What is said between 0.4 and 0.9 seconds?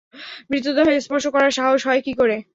মৃতদেহ